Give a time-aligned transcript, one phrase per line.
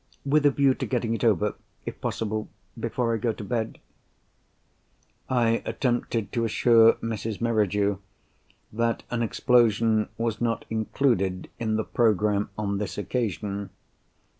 [0.25, 1.53] With a view to getting it over,
[1.85, 3.77] if possible, before I go to bed."
[5.29, 7.39] I attempted to assure Mrs.
[7.39, 7.97] Merridew
[8.73, 13.69] that an explosion was not included in the programme on this occasion.